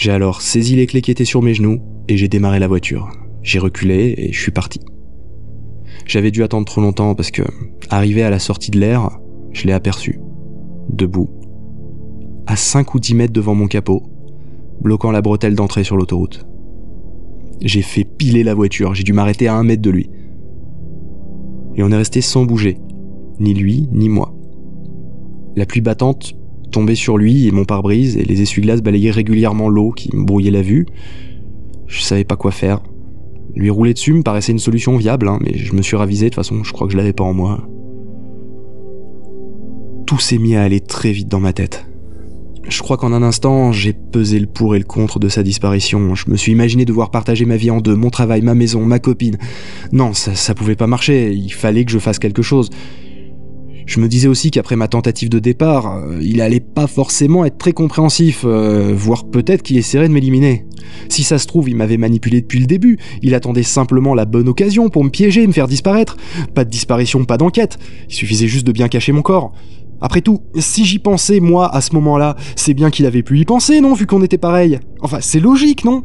[0.00, 1.78] J'ai alors saisi les clés qui étaient sur mes genoux
[2.08, 3.10] et j'ai démarré la voiture.
[3.42, 4.80] J'ai reculé et je suis parti.
[6.06, 7.42] J'avais dû attendre trop longtemps parce que,
[7.90, 9.10] arrivé à la sortie de l'air,
[9.52, 10.18] je l'ai aperçu,
[10.88, 11.28] debout,
[12.46, 14.02] à 5 ou 10 mètres devant mon capot,
[14.80, 16.46] bloquant la bretelle d'entrée sur l'autoroute.
[17.60, 20.08] J'ai fait piler la voiture, j'ai dû m'arrêter à un mètre de lui.
[21.74, 22.78] Et on est resté sans bouger,
[23.38, 24.34] ni lui, ni moi.
[25.56, 26.39] La pluie battante
[26.70, 30.50] tombait sur lui et mon pare-brise, et les essuie-glaces balayaient régulièrement l'eau qui me brouillait
[30.50, 30.86] la vue.
[31.86, 32.82] Je savais pas quoi faire.
[33.54, 36.30] Lui rouler dessus me paraissait une solution viable, hein, mais je me suis ravisé, de
[36.30, 37.68] toute façon, je crois que je l'avais pas en moi.
[40.06, 41.86] Tout s'est mis à aller très vite dans ma tête.
[42.68, 46.14] Je crois qu'en un instant, j'ai pesé le pour et le contre de sa disparition.
[46.14, 48.98] Je me suis imaginé devoir partager ma vie en deux, mon travail, ma maison, ma
[48.98, 49.38] copine.
[49.92, 52.70] Non, ça, ça pouvait pas marcher, il fallait que je fasse quelque chose.
[53.90, 57.58] Je me disais aussi qu'après ma tentative de départ, euh, il allait pas forcément être
[57.58, 60.64] très compréhensif, euh, voire peut-être qu'il essaierait de m'éliminer.
[61.08, 64.48] Si ça se trouve, il m'avait manipulé depuis le début, il attendait simplement la bonne
[64.48, 66.16] occasion pour me piéger, me faire disparaître.
[66.54, 69.54] Pas de disparition, pas d'enquête, il suffisait juste de bien cacher mon corps.
[70.00, 73.44] Après tout, si j'y pensais, moi, à ce moment-là, c'est bien qu'il avait pu y
[73.44, 74.78] penser, non, vu qu'on était pareil.
[75.00, 76.02] Enfin, c'est logique, non?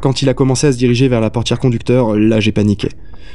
[0.00, 2.88] Quand il a commencé à se diriger vers la portière conducteur, là j'ai paniqué.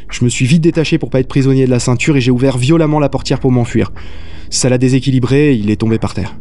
[0.10, 2.58] Je me suis vite détaché pour pas être prisonnier de la ceinture et j'ai ouvert
[2.58, 3.92] violemment la portière pour m'enfuir.
[4.50, 6.38] Ça l'a déséquilibré et il est tombé par terre.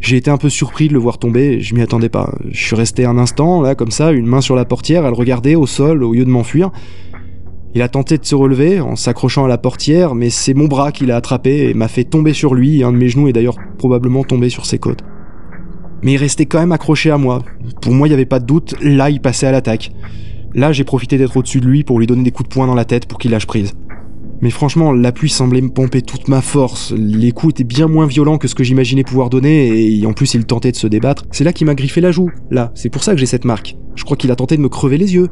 [0.00, 2.34] J'ai été un peu surpris de le voir tomber, je m'y attendais pas.
[2.50, 5.54] Je suis resté un instant, là, comme ça, une main sur la portière, elle regardait
[5.54, 6.72] au sol au lieu de m'enfuir.
[7.74, 10.90] Il a tenté de se relever en s'accrochant à la portière, mais c'est mon bras
[10.90, 13.56] qui l'a attrapé et m'a fait tomber sur lui, un de mes genoux est d'ailleurs
[13.78, 15.04] probablement tombé sur ses côtes.
[16.02, 17.42] Mais il restait quand même accroché à moi.
[17.80, 19.92] Pour moi, il n'y avait pas de doute, là, il passait à l'attaque.
[20.54, 22.74] Là, j'ai profité d'être au-dessus de lui pour lui donner des coups de poing dans
[22.74, 23.72] la tête pour qu'il lâche prise.
[24.40, 26.92] Mais franchement, la pluie semblait me pomper toute ma force.
[26.96, 30.34] Les coups étaient bien moins violents que ce que j'imaginais pouvoir donner, et en plus
[30.34, 31.26] il tentait de se débattre.
[31.30, 32.30] C'est là qu'il m'a griffé la joue.
[32.50, 33.76] Là, c'est pour ça que j'ai cette marque.
[33.94, 35.28] Je crois qu'il a tenté de me crever les yeux.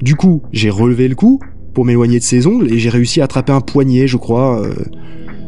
[0.00, 1.38] Du coup, j'ai relevé le coup,
[1.74, 4.60] pour m'éloigner de ses ongles et j'ai réussi à attraper un poignet, je crois.
[4.60, 4.74] Euh.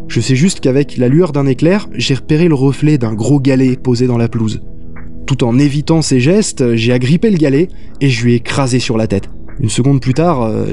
[0.09, 3.77] Je sais juste qu'avec la lueur d'un éclair, j'ai repéré le reflet d'un gros galet
[3.77, 4.63] posé dans la pelouse.
[5.27, 7.69] Tout en évitant ses gestes, j'ai agrippé le galet
[8.01, 9.31] et je lui ai écrasé sur la tête.
[9.61, 10.67] Une seconde plus tard, euh,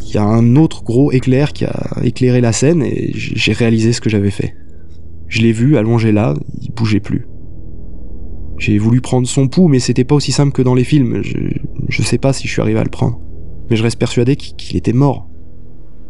[0.00, 3.92] il y a un autre gros éclair qui a éclairé la scène et j'ai réalisé
[3.92, 4.54] ce que j'avais fait.
[5.28, 7.26] Je l'ai vu allongé là, il bougeait plus.
[8.58, 11.22] J'ai voulu prendre son pouls, mais c'était pas aussi simple que dans les films.
[11.22, 11.38] Je,
[11.88, 13.18] je sais pas si je suis arrivé à le prendre
[13.72, 15.28] mais je reste persuadé qu'il était mort.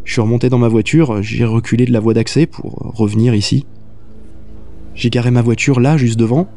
[0.05, 3.67] Je suis remonté dans ma voiture, j'ai reculé de la voie d'accès pour revenir ici.
[4.95, 6.49] J'ai garé ma voiture là, juste devant,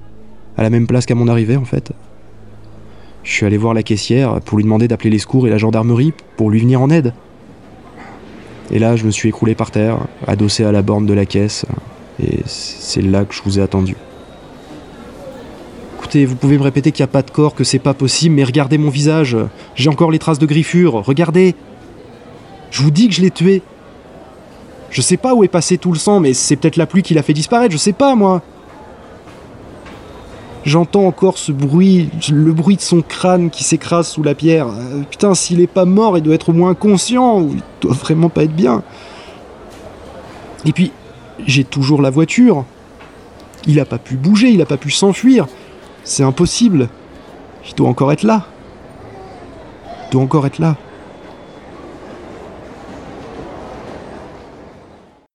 [0.57, 1.91] à la même place qu'à mon arrivée en fait.
[3.23, 6.13] Je suis allé voir la caissière pour lui demander d'appeler les secours et la gendarmerie
[6.37, 7.13] pour lui venir en aide.
[8.71, 11.65] Et là, je me suis écroulé par terre, adossé à la borne de la caisse,
[12.21, 13.95] et c'est là que je vous ai attendu
[16.23, 18.45] vous pouvez me répéter qu'il n'y a pas de corps, que c'est pas possible, mais
[18.45, 19.35] regardez mon visage.
[19.75, 20.93] J'ai encore les traces de griffures.
[20.93, 21.55] Regardez.
[22.71, 23.61] Je vous dis que je l'ai tué.
[24.89, 27.13] Je sais pas où est passé tout le sang, mais c'est peut-être la pluie qui
[27.13, 28.41] l'a fait disparaître, je sais pas moi.
[30.65, 34.67] J'entends encore ce bruit, le bruit de son crâne qui s'écrase sous la pierre.
[34.67, 38.29] Euh, putain, s'il est pas mort, il doit être au moins conscient, il doit vraiment
[38.29, 38.81] pas être bien.
[40.65, 40.91] Et puis,
[41.45, 42.65] j'ai toujours la voiture.
[43.67, 45.47] Il a pas pu bouger, il a pas pu s'enfuir.
[46.03, 46.89] C'est impossible.
[47.67, 48.47] Il doit encore être là.
[50.07, 50.77] Il doit encore être là.